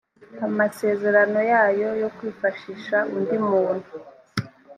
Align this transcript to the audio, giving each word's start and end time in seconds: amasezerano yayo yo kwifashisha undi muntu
amasezerano 0.47 1.39
yayo 1.51 1.89
yo 2.01 2.09
kwifashisha 2.15 2.97
undi 3.15 3.37
muntu 3.49 3.89